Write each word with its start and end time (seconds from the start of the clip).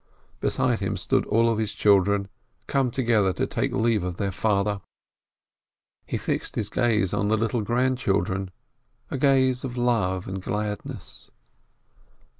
Beside 0.39 0.79
him 0.79 0.97
stood 0.97 1.27
all 1.27 1.55
his 1.57 1.75
children, 1.75 2.27
come 2.65 2.89
together 2.89 3.31
to 3.33 3.45
take 3.45 3.71
leave 3.71 4.03
of 4.03 4.17
their 4.17 4.31
father. 4.31 4.81
He 6.07 6.17
fixed 6.17 6.55
his 6.55 6.69
gaze 6.69 7.13
on 7.13 7.27
the 7.27 7.37
little 7.37 7.61
grandchildren, 7.61 8.49
a 9.11 9.19
gaze 9.19 9.63
of 9.63 9.77
love 9.77 10.27
and 10.27 10.41
gladness. 10.41 11.29